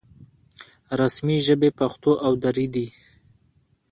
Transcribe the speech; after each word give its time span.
رسمي 0.99 1.37
ژبې 1.47 1.69
پښتو 1.79 2.11
او 2.25 2.31
دري 2.43 2.67
دي 2.75 2.87